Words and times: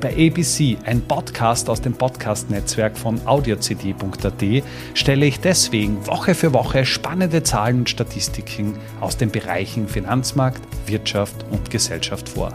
Bei 0.00 0.12
ABC, 0.12 0.76
ein 0.84 1.00
Podcast 1.00 1.70
aus 1.70 1.80
dem 1.80 1.94
Podcast-Netzwerk 1.94 2.98
von 2.98 3.18
audiocd.at, 3.26 4.62
stelle 4.92 5.24
ich 5.24 5.40
deswegen 5.40 6.06
Woche 6.06 6.34
für 6.34 6.52
Woche 6.52 6.84
spannende 6.84 7.42
Zahlen 7.42 7.78
und 7.78 7.90
Statistiken 7.90 8.74
aus 9.00 9.16
den 9.16 9.30
Bereichen 9.30 9.88
Finanzmarkt, 9.88 10.60
Wirtschaft 10.86 11.46
und 11.50 11.70
Gesellschaft 11.70 12.28
vor. 12.28 12.52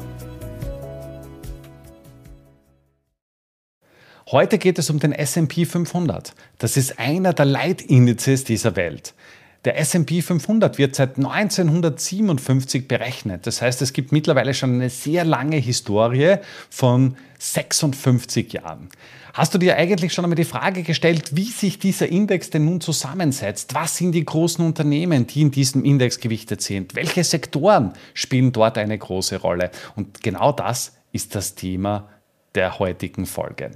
Heute 4.29 4.59
geht 4.59 4.77
es 4.77 4.91
um 4.91 4.99
den 4.99 5.11
SP 5.11 5.65
500. 5.65 6.35
Das 6.59 6.77
ist 6.77 6.99
einer 6.99 7.33
der 7.33 7.45
Leitindizes 7.45 8.43
dieser 8.43 8.75
Welt. 8.75 9.15
Der 9.63 9.77
SP 9.77 10.25
500 10.25 10.79
wird 10.79 10.95
seit 10.95 11.17
1957 11.17 12.87
berechnet. 12.87 13.45
Das 13.45 13.61
heißt, 13.61 13.81
es 13.83 13.93
gibt 13.93 14.11
mittlerweile 14.11 14.55
schon 14.55 14.73
eine 14.73 14.89
sehr 14.89 15.23
lange 15.23 15.57
Historie 15.57 16.37
von 16.71 17.15
56 17.37 18.53
Jahren. 18.53 18.89
Hast 19.33 19.53
du 19.53 19.59
dir 19.59 19.77
eigentlich 19.77 20.13
schon 20.13 20.25
einmal 20.25 20.35
die 20.35 20.45
Frage 20.45 20.81
gestellt, 20.81 21.35
wie 21.35 21.45
sich 21.45 21.77
dieser 21.77 22.09
Index 22.09 22.49
denn 22.49 22.65
nun 22.65 22.81
zusammensetzt? 22.81 23.75
Was 23.75 23.97
sind 23.97 24.13
die 24.13 24.25
großen 24.25 24.65
Unternehmen, 24.65 25.27
die 25.27 25.41
in 25.41 25.51
diesem 25.51 25.85
Index 25.85 26.19
gewichtet 26.19 26.61
sind? 26.61 26.95
Welche 26.95 27.23
Sektoren 27.23 27.93
spielen 28.15 28.51
dort 28.51 28.79
eine 28.79 28.97
große 28.97 29.37
Rolle? 29.37 29.69
Und 29.95 30.21
genau 30.21 30.51
das 30.51 30.93
ist 31.11 31.35
das 31.35 31.53
Thema 31.53 32.09
der 32.55 32.79
heutigen 32.79 33.27
Folge. 33.27 33.71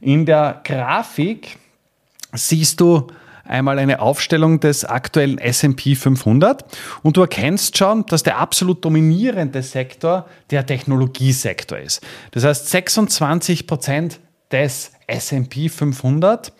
In 0.00 0.24
der 0.24 0.62
Grafik 0.64 1.58
siehst 2.32 2.80
du 2.80 3.08
einmal 3.48 3.78
eine 3.78 4.00
Aufstellung 4.00 4.60
des 4.60 4.84
aktuellen 4.84 5.38
SP 5.38 5.94
500 5.94 6.64
und 7.02 7.16
du 7.16 7.22
erkennst 7.22 7.76
schon, 7.76 8.04
dass 8.06 8.22
der 8.22 8.38
absolut 8.38 8.84
dominierende 8.84 9.62
Sektor 9.62 10.26
der 10.50 10.66
Technologiesektor 10.66 11.78
ist. 11.78 12.02
Das 12.32 12.44
heißt, 12.44 12.68
26 12.68 13.66
Prozent 13.66 14.20
des 14.50 14.92
SP 15.08 15.68
500 15.68 16.52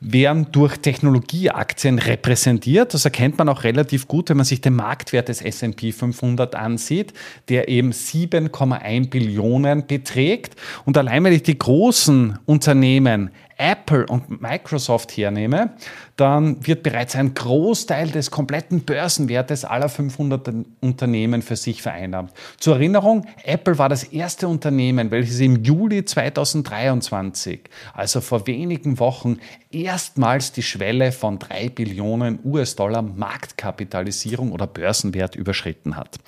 werden 0.00 0.48
durch 0.52 0.76
Technologieaktien 0.76 1.98
repräsentiert. 1.98 2.92
Das 2.92 3.04
erkennt 3.04 3.38
man 3.38 3.48
auch 3.48 3.64
relativ 3.64 4.06
gut, 4.06 4.28
wenn 4.28 4.36
man 4.36 4.44
sich 4.44 4.60
den 4.60 4.74
Marktwert 4.74 5.28
des 5.28 5.40
S&P 5.40 5.90
500 5.90 6.54
ansieht, 6.54 7.14
der 7.48 7.68
eben 7.68 7.92
7,1 7.92 9.08
Billionen 9.08 9.86
beträgt. 9.86 10.54
Und 10.84 10.98
allein 10.98 11.24
wenn 11.24 11.32
ich 11.32 11.42
die 11.42 11.58
großen 11.58 12.38
Unternehmen 12.44 13.30
Apple 13.58 14.06
und 14.06 14.42
Microsoft 14.42 15.16
hernehme, 15.16 15.70
dann 16.16 16.66
wird 16.66 16.82
bereits 16.82 17.16
ein 17.16 17.34
Großteil 17.34 18.10
des 18.10 18.30
kompletten 18.30 18.82
Börsenwertes 18.82 19.64
aller 19.64 19.88
500 19.88 20.48
Unternehmen 20.80 21.42
für 21.42 21.56
sich 21.56 21.82
vereinnahmt. 21.82 22.32
Zur 22.58 22.74
Erinnerung, 22.74 23.26
Apple 23.44 23.78
war 23.78 23.88
das 23.88 24.04
erste 24.04 24.48
Unternehmen, 24.48 25.10
welches 25.10 25.40
im 25.40 25.62
Juli 25.62 26.04
2023, 26.04 27.60
also 27.94 28.20
vor 28.20 28.46
wenigen 28.46 28.98
Wochen, 28.98 29.38
erstmals 29.70 30.52
die 30.52 30.62
Schwelle 30.62 31.12
von 31.12 31.38
3 31.38 31.70
Billionen 31.70 32.38
US-Dollar 32.44 33.02
Marktkapitalisierung 33.02 34.52
oder 34.52 34.66
Börsenwert 34.66 35.34
überschritten 35.34 35.96
hat. 35.96 36.18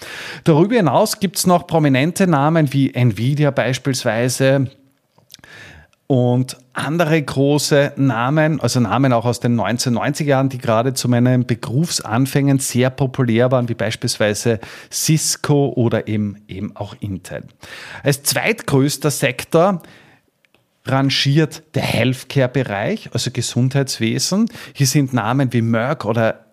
Darüber 0.45 0.77
hinaus 0.77 1.21
gibt 1.21 1.37
es 1.37 1.47
noch 1.47 1.67
prominente 1.67 2.27
Namen 2.27 2.73
wie 2.73 2.93
Nvidia 2.95 3.51
beispielsweise, 3.51 4.71
und 6.09 6.57
andere 6.73 7.23
große 7.23 7.93
Namen, 7.97 8.61
also 8.61 8.81
Namen 8.81 9.13
auch 9.13 9.27
aus 9.27 9.41
den 9.41 9.61
1990er 9.61 10.25
Jahren, 10.25 10.49
die 10.49 10.57
gerade 10.57 10.95
zu 10.95 11.07
meinen 11.07 11.47
Berufsanfängen 11.47 12.59
sehr 12.59 12.89
populär 12.89 13.53
waren, 13.53 13.69
wie 13.69 13.75
beispielsweise 13.75 14.59
Cisco 14.91 15.69
oder 15.77 16.09
eben, 16.09 16.43
eben 16.49 16.75
auch 16.77 16.97
Intel. 16.99 17.45
Als 18.03 18.23
zweitgrößter 18.23 19.11
Sektor 19.11 19.83
rangiert 20.87 21.63
der 21.75 21.83
Healthcare-Bereich, 21.83 23.11
also 23.13 23.31
Gesundheitswesen. 23.31 24.51
Hier 24.73 24.87
sind 24.87 25.13
Namen 25.13 25.53
wie 25.53 25.61
Merck 25.61 26.07
oder 26.07 26.48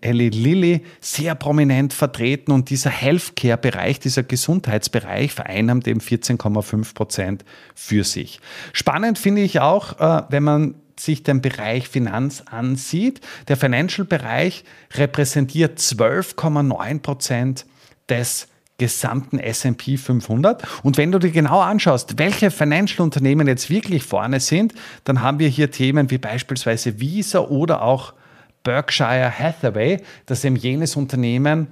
Eli 0.00 0.28
Lilly 0.28 0.82
sehr 1.00 1.34
prominent 1.34 1.92
vertreten 1.92 2.52
und 2.52 2.70
dieser 2.70 2.90
Healthcare-Bereich, 2.90 3.98
dieser 4.00 4.22
Gesundheitsbereich 4.22 5.32
vereinnahmt 5.32 5.88
eben 5.88 6.00
14,5 6.00 6.94
Prozent 6.94 7.44
für 7.74 8.04
sich. 8.04 8.40
Spannend 8.72 9.18
finde 9.18 9.42
ich 9.42 9.60
auch, 9.60 9.98
äh, 9.98 10.22
wenn 10.30 10.44
man 10.44 10.74
sich 10.98 11.22
den 11.22 11.40
Bereich 11.40 11.88
Finanz 11.88 12.42
ansieht. 12.48 13.20
Der 13.48 13.56
Financial-Bereich 13.56 14.64
repräsentiert 14.94 15.78
12,9 15.78 17.00
Prozent 17.00 17.66
des 18.08 18.48
gesamten 18.78 19.38
S&P 19.38 19.96
500. 19.96 20.62
Und 20.82 20.96
wenn 20.96 21.12
du 21.12 21.18
dir 21.18 21.30
genau 21.30 21.60
anschaust, 21.60 22.18
welche 22.18 22.50
Financial-Unternehmen 22.50 23.46
jetzt 23.46 23.70
wirklich 23.70 24.02
vorne 24.02 24.40
sind, 24.40 24.74
dann 25.04 25.20
haben 25.20 25.38
wir 25.38 25.48
hier 25.48 25.70
Themen 25.70 26.10
wie 26.10 26.18
beispielsweise 26.18 27.00
Visa 27.00 27.40
oder 27.40 27.82
auch 27.82 28.14
Berkshire 28.64 29.30
Hathaway, 29.38 30.00
das 30.26 30.44
eben 30.44 30.56
jenes 30.56 30.96
Unternehmen 30.96 31.68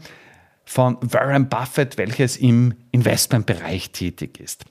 von 0.65 0.97
Warren 1.01 1.49
Buffett, 1.49 1.99
welches 1.99 2.37
im 2.37 2.75
Investmentbereich 2.93 3.91
tätig 3.91 4.39
ist. 4.39 4.65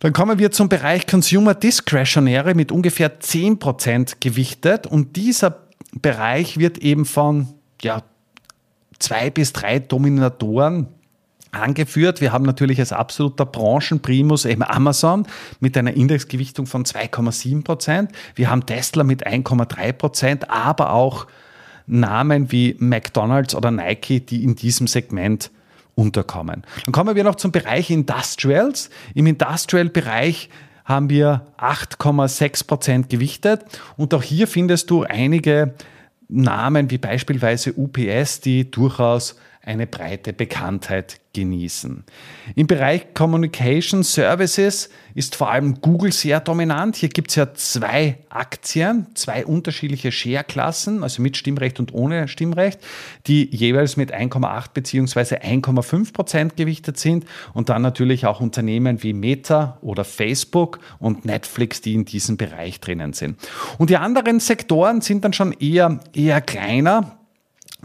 Dann 0.00 0.12
kommen 0.12 0.38
wir 0.38 0.50
zum 0.50 0.68
Bereich 0.68 1.06
Consumer 1.06 1.54
Discretionary 1.54 2.54
mit 2.54 2.72
ungefähr 2.72 3.20
10% 3.20 4.16
gewichtet 4.18 4.86
und 4.86 5.14
dieser 5.16 5.58
Bereich 5.92 6.58
wird 6.58 6.78
eben 6.78 7.04
von 7.04 7.48
ja, 7.82 8.02
zwei 8.98 9.30
bis 9.30 9.52
drei 9.52 9.78
Dominatoren 9.78 10.88
angeführt. 11.52 12.20
Wir 12.20 12.32
haben 12.32 12.44
natürlich 12.44 12.78
als 12.80 12.92
absoluter 12.92 13.46
Branchenprimus 13.46 14.44
eben 14.44 14.62
Amazon 14.62 15.26
mit 15.60 15.76
einer 15.76 15.94
Indexgewichtung 15.94 16.66
von 16.66 16.84
2,7 16.84 17.64
Prozent. 17.64 18.12
Wir 18.34 18.50
haben 18.50 18.66
Tesla 18.66 19.04
mit 19.04 19.26
1,3 19.26 19.92
Prozent, 19.92 20.50
aber 20.50 20.92
auch 20.92 21.26
Namen 21.86 22.52
wie 22.52 22.76
McDonald's 22.78 23.54
oder 23.54 23.70
Nike, 23.70 24.20
die 24.20 24.44
in 24.44 24.54
diesem 24.54 24.86
Segment 24.86 25.50
unterkommen. 25.94 26.64
Dann 26.84 26.92
kommen 26.92 27.16
wir 27.16 27.24
noch 27.24 27.34
zum 27.34 27.52
Bereich 27.52 27.90
Industrials. 27.90 28.90
Im 29.14 29.26
Industrial-Bereich 29.26 30.48
haben 30.84 31.10
wir 31.10 31.46
8,6 31.58 32.66
Prozent 32.66 33.10
gewichtet 33.10 33.64
und 33.96 34.14
auch 34.14 34.22
hier 34.22 34.48
findest 34.48 34.90
du 34.90 35.04
einige 35.04 35.74
Namen 36.28 36.90
wie 36.90 36.98
beispielsweise 36.98 37.74
UPS, 37.74 38.40
die 38.40 38.70
durchaus 38.70 39.36
eine 39.70 39.86
breite 39.86 40.32
Bekanntheit 40.32 41.20
genießen. 41.32 42.02
Im 42.56 42.66
Bereich 42.66 43.14
Communication 43.14 44.02
Services 44.02 44.90
ist 45.14 45.36
vor 45.36 45.50
allem 45.50 45.80
Google 45.80 46.12
sehr 46.12 46.40
dominant. 46.40 46.96
Hier 46.96 47.08
gibt 47.08 47.30
es 47.30 47.36
ja 47.36 47.54
zwei 47.54 48.18
Aktien, 48.30 49.06
zwei 49.14 49.46
unterschiedliche 49.46 50.10
Share-Klassen, 50.10 51.04
also 51.04 51.22
mit 51.22 51.36
Stimmrecht 51.36 51.78
und 51.78 51.94
ohne 51.94 52.26
Stimmrecht, 52.26 52.80
die 53.28 53.48
jeweils 53.54 53.96
mit 53.96 54.12
1,8 54.12 54.72
bzw. 54.74 55.36
1,5 55.36 56.12
Prozent 56.12 56.56
gewichtet 56.56 56.98
sind. 56.98 57.24
Und 57.54 57.68
dann 57.68 57.82
natürlich 57.82 58.26
auch 58.26 58.40
Unternehmen 58.40 59.04
wie 59.04 59.12
Meta 59.12 59.78
oder 59.82 60.04
Facebook 60.04 60.80
und 60.98 61.24
Netflix, 61.24 61.80
die 61.80 61.94
in 61.94 62.04
diesem 62.04 62.36
Bereich 62.36 62.80
drinnen 62.80 63.12
sind. 63.12 63.38
Und 63.78 63.90
die 63.90 63.96
anderen 63.96 64.40
Sektoren 64.40 65.00
sind 65.00 65.24
dann 65.24 65.32
schon 65.32 65.52
eher, 65.52 66.00
eher 66.12 66.40
kleiner 66.40 67.19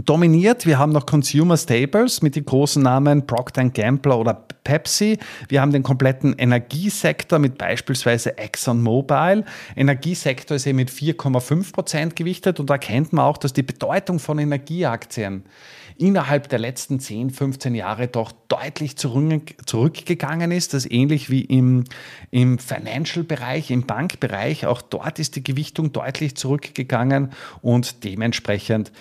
dominiert. 0.03 0.65
Wir 0.65 0.77
haben 0.77 0.91
noch 0.91 1.05
Consumer 1.05 1.57
Staples 1.57 2.21
mit 2.21 2.35
den 2.35 2.45
großen 2.45 2.81
Namen 2.81 3.25
Procter 3.25 3.69
Gamble 3.69 4.13
oder 4.13 4.45
Pepsi. 4.63 5.17
Wir 5.47 5.61
haben 5.61 5.71
den 5.71 5.83
kompletten 5.83 6.33
Energiesektor 6.33 7.39
mit 7.39 7.57
beispielsweise 7.57 8.37
ExxonMobil. 8.37 9.45
Energiesektor 9.75 10.57
ist 10.57 10.65
eben 10.65 10.77
mit 10.77 10.89
4,5 10.89 11.71
Prozent 11.71 12.15
gewichtet 12.15 12.59
und 12.59 12.69
da 12.69 12.75
erkennt 12.75 13.13
man 13.13 13.25
auch, 13.25 13.37
dass 13.37 13.53
die 13.53 13.63
Bedeutung 13.63 14.19
von 14.19 14.39
Energieaktien 14.39 15.43
innerhalb 15.97 16.49
der 16.49 16.59
letzten 16.59 16.99
10, 16.99 17.29
15 17.29 17.73
Jahre 17.73 18.07
doch 18.07 18.33
deutlich 18.49 18.97
zurückgegangen 18.97 20.51
ist. 20.51 20.73
Das 20.73 20.85
ist 20.85 20.91
ähnlich 20.91 21.29
wie 21.29 21.41
im, 21.41 21.85
im 22.31 22.59
Financial-Bereich, 22.59 23.71
im 23.71 23.85
Bankbereich. 23.85 24.65
Auch 24.65 24.81
dort 24.81 25.19
ist 25.19 25.37
die 25.37 25.43
Gewichtung 25.43 25.93
deutlich 25.93 26.35
zurückgegangen 26.35 27.31
und 27.61 28.03
dementsprechend 28.03 28.91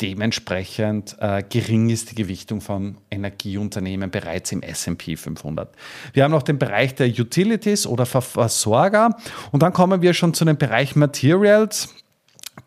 dementsprechend 0.00 1.16
äh, 1.20 1.42
gering 1.48 1.90
ist 1.90 2.10
die 2.10 2.14
Gewichtung 2.14 2.60
von 2.60 2.98
Energieunternehmen 3.10 4.10
bereits 4.10 4.52
im 4.52 4.62
SP 4.64 5.16
500. 5.16 5.74
Wir 6.12 6.24
haben 6.24 6.30
noch 6.30 6.42
den 6.42 6.58
Bereich 6.58 6.94
der 6.94 7.08
Utilities 7.08 7.86
oder 7.86 8.06
Versorger 8.06 9.16
und 9.52 9.62
dann 9.62 9.72
kommen 9.72 10.02
wir 10.02 10.14
schon 10.14 10.34
zu 10.34 10.44
dem 10.44 10.56
Bereich 10.56 10.96
Materials. 10.96 11.94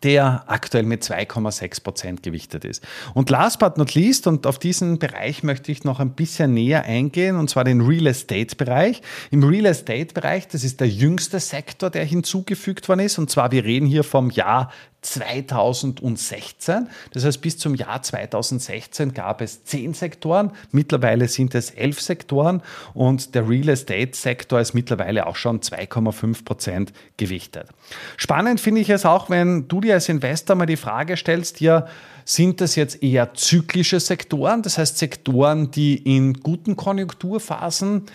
Der 0.02 0.44
aktuell 0.46 0.84
mit 0.84 1.02
2,6 1.02 1.82
Prozent 1.82 2.22
gewichtet 2.22 2.64
ist. 2.64 2.82
Und 3.14 3.30
last 3.30 3.58
but 3.58 3.78
not 3.78 3.94
least, 3.94 4.26
und 4.26 4.46
auf 4.46 4.58
diesen 4.58 4.98
Bereich 4.98 5.42
möchte 5.42 5.72
ich 5.72 5.84
noch 5.84 6.00
ein 6.00 6.10
bisschen 6.10 6.54
näher 6.54 6.84
eingehen, 6.84 7.36
und 7.36 7.48
zwar 7.50 7.64
den 7.64 7.80
Real 7.80 8.06
Estate 8.06 8.56
Bereich. 8.56 9.02
Im 9.30 9.42
Real 9.42 9.66
Estate 9.66 10.12
Bereich, 10.14 10.48
das 10.48 10.64
ist 10.64 10.80
der 10.80 10.88
jüngste 10.88 11.40
Sektor, 11.40 11.90
der 11.90 12.04
hinzugefügt 12.04 12.88
worden 12.88 13.00
ist, 13.00 13.18
und 13.18 13.30
zwar 13.30 13.52
wir 13.52 13.64
reden 13.64 13.86
hier 13.86 14.04
vom 14.04 14.30
Jahr 14.30 14.70
2016. 15.04 16.88
Das 17.12 17.24
heißt, 17.24 17.40
bis 17.40 17.58
zum 17.58 17.74
Jahr 17.74 18.02
2016 18.02 19.12
gab 19.14 19.40
es 19.40 19.64
zehn 19.64 19.94
Sektoren. 19.94 20.52
Mittlerweile 20.72 21.28
sind 21.28 21.54
es 21.54 21.70
elf 21.70 22.00
Sektoren 22.00 22.62
und 22.94 23.34
der 23.34 23.48
Real 23.48 23.68
Estate 23.68 24.10
Sektor 24.14 24.60
ist 24.60 24.74
mittlerweile 24.74 25.26
auch 25.26 25.36
schon 25.36 25.60
2,5 25.60 26.44
Prozent 26.44 26.92
gewichtet. 27.16 27.68
Spannend 28.16 28.60
finde 28.60 28.80
ich 28.80 28.90
es 28.90 29.04
auch, 29.04 29.30
wenn 29.30 29.68
du 29.68 29.80
dir 29.84 29.94
als 29.94 30.08
Investor 30.08 30.56
mal 30.56 30.66
die 30.66 30.76
Frage 30.76 31.16
stellst, 31.16 31.60
ja, 31.60 31.86
sind 32.24 32.60
das 32.60 32.74
jetzt 32.74 33.02
eher 33.02 33.34
zyklische 33.34 34.00
Sektoren, 34.00 34.62
das 34.62 34.78
heißt 34.78 34.98
Sektoren, 34.98 35.70
die 35.70 35.96
in 35.96 36.34
guten 36.34 36.74
Konjunkturphasen 36.74 38.06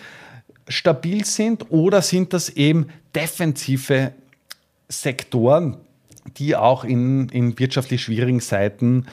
stabil 0.68 1.24
sind, 1.24 1.70
oder 1.70 2.02
sind 2.02 2.32
das 2.32 2.50
eben 2.50 2.88
defensive 3.14 4.12
Sektoren, 4.88 5.76
die 6.36 6.56
auch 6.56 6.84
in, 6.84 7.28
in 7.30 7.58
wirtschaftlich 7.58 8.02
schwierigen 8.02 8.40
Zeiten 8.40 9.06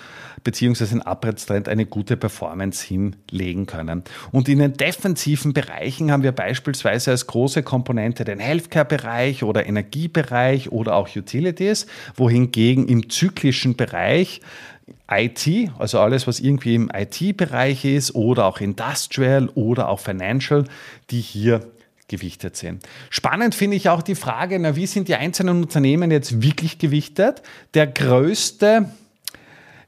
beziehungsweise 0.47 0.95
in 0.95 1.01
Abwärtstrend 1.01 1.67
eine 1.67 1.85
gute 1.85 2.15
Performance 2.15 2.87
hinlegen 2.87 3.65
können. 3.65 4.05
Und 4.31 4.47
in 4.47 4.59
den 4.59 4.77
defensiven 4.77 5.51
Bereichen 5.51 6.09
haben 6.09 6.23
wir 6.23 6.31
beispielsweise 6.31 7.11
als 7.11 7.27
große 7.27 7.63
Komponente 7.63 8.23
den 8.23 8.39
Healthcare-Bereich 8.39 9.43
oder 9.43 9.65
Energiebereich 9.65 10.71
oder 10.71 10.95
auch 10.95 11.13
Utilities, 11.13 11.85
wohingegen 12.15 12.87
im 12.87 13.09
zyklischen 13.09 13.75
Bereich 13.75 14.39
IT, 15.11 15.69
also 15.79 15.99
alles, 15.99 16.27
was 16.27 16.39
irgendwie 16.39 16.75
im 16.75 16.89
IT-Bereich 16.95 17.83
ist 17.83 18.15
oder 18.15 18.45
auch 18.45 18.61
Industrial 18.61 19.49
oder 19.49 19.89
auch 19.89 19.99
Financial, 19.99 20.63
die 21.09 21.19
hier 21.19 21.59
gewichtet 22.07 22.55
sind. 22.55 22.87
Spannend 23.09 23.53
finde 23.53 23.75
ich 23.75 23.89
auch 23.89 24.01
die 24.01 24.15
Frage, 24.15 24.57
na, 24.59 24.77
wie 24.77 24.85
sind 24.85 25.09
die 25.09 25.15
einzelnen 25.15 25.61
Unternehmen 25.61 26.09
jetzt 26.09 26.41
wirklich 26.41 26.79
gewichtet? 26.79 27.41
Der 27.73 27.85
größte 27.85 28.89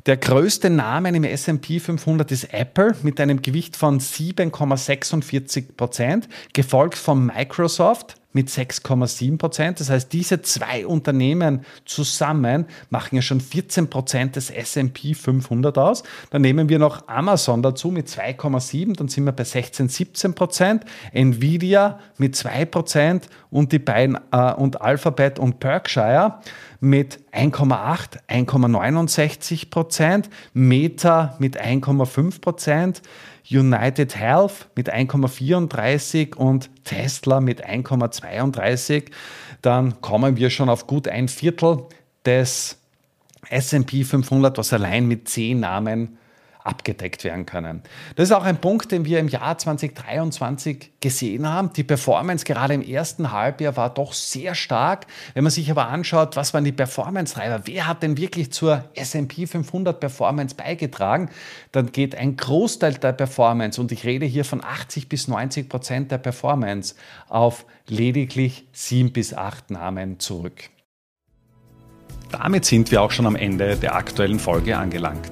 der 0.06 0.18
größte 0.18 0.70
Name 0.70 1.10
im 1.10 1.24
S&P 1.24 1.80
500 1.80 2.32
ist 2.32 2.54
Apple 2.54 2.96
mit 3.04 3.20
einem 3.20 3.42
Gewicht 3.42 3.76
von 3.76 4.00
7,46 4.00 5.76
Prozent, 5.76 6.30
gefolgt 6.54 6.98
von 6.98 7.28
Microsoft 7.28 8.19
mit 8.32 8.50
6,7 8.50 9.38
Prozent. 9.38 9.80
Das 9.80 9.90
heißt, 9.90 10.14
diese 10.14 10.42
zwei 10.44 10.86
Unternehmen 10.86 11.66
zusammen 11.86 12.66
machen 12.90 13.16
ja 13.16 13.22
schon 13.22 13.42
14 13.42 13.90
Prozent 13.90 14.36
des 14.36 14.52
S&P 14.52 15.16
500 15.16 15.78
aus. 15.78 16.04
Dann 16.30 16.44
nehmen 16.44 16.70
wir 16.70 16.78
noch 16.78 17.08
Amazon 17.08 17.64
dazu 17.64 17.90
mit 17.90 18.08
2,7, 18.08 18.96
dann 18.96 19.08
sind 19.08 19.26
wir 19.26 19.32
bei 19.32 19.44
16, 19.44 19.90
17 19.90 20.36
Prozent. 20.36 20.86
Nvidia 21.12 22.00
mit 22.18 22.36
2 22.36 22.66
Prozent 22.66 23.30
und 23.50 23.72
die 23.72 23.80
beiden 23.80 24.18
äh, 24.32 24.54
und 24.54 24.82
Alphabet 24.82 25.40
und 25.40 25.60
Berkshire 25.60 26.40
mit 26.80 27.20
1,8, 27.34 28.20
1,69 28.30 29.70
Prozent. 29.70 30.30
Meta 30.54 31.36
mit 31.40 31.60
1,5 31.60 32.42
Prozent. 32.42 33.02
United 33.52 34.16
Health 34.16 34.70
mit 34.76 34.94
1,34 34.94 36.36
und 36.36 36.70
Tesla 36.84 37.42
mit 37.42 37.66
1,32, 37.66 39.12
dann 39.62 40.00
kommen 40.02 40.38
wir 40.38 40.50
schon 40.50 40.70
auf 40.70 40.88
gut 40.88 41.08
ein 41.08 41.28
Viertel 41.28 41.86
des 42.26 42.78
SP 43.50 44.06
500, 44.06 44.58
was 44.58 44.74
allein 44.74 45.08
mit 45.08 45.28
zehn 45.28 45.62
Namen 45.62 46.19
abgedeckt 46.70 47.24
werden 47.24 47.46
können. 47.46 47.82
Das 48.16 48.30
ist 48.30 48.32
auch 48.32 48.44
ein 48.44 48.62
Punkt, 48.62 48.92
den 48.92 49.04
wir 49.04 49.20
im 49.20 49.28
Jahr 49.28 49.58
2023 49.58 50.92
gesehen 51.00 51.50
haben. 51.50 51.74
Die 51.74 51.84
Performance 51.84 52.46
gerade 52.46 52.76
im 52.76 52.82
ersten 52.82 53.32
Halbjahr 53.32 53.76
war 53.76 53.92
doch 53.92 54.14
sehr 54.14 54.54
stark. 54.54 55.08
Wenn 55.34 55.44
man 55.44 55.52
sich 55.52 55.72
aber 55.72 55.88
anschaut, 55.88 56.36
was 56.36 56.54
waren 56.54 56.64
die 56.64 56.72
Performance-Treiber, 56.72 57.62
wer 57.66 57.88
hat 57.88 58.04
denn 58.04 58.18
wirklich 58.18 58.52
zur 58.52 58.86
S&P 58.94 59.48
500 59.48 60.00
Performance 60.00 60.56
beigetragen, 60.56 61.30
dann 61.72 61.92
geht 61.92 62.16
ein 62.16 62.38
Großteil 62.38 62.94
der 62.94 63.14
Performance, 63.14 63.82
und 63.82 63.92
ich 63.92 64.06
rede 64.06 64.26
hier 64.26 64.46
von 64.46 64.64
80 64.64 65.10
bis 65.10 65.28
90 65.28 65.70
Prozent 65.70 66.12
der 66.12 66.20
Performance, 66.20 66.96
auf 67.28 67.66
lediglich 67.88 68.68
sieben 68.72 69.12
bis 69.12 69.34
acht 69.34 69.72
Namen 69.72 70.20
zurück. 70.20 70.70
Damit 72.32 72.66
sind 72.66 72.92
wir 72.92 73.02
auch 73.02 73.12
schon 73.12 73.26
am 73.26 73.36
Ende 73.36 73.76
der 73.76 73.96
aktuellen 73.96 74.40
Folge 74.40 74.78
angelangt. 74.78 75.32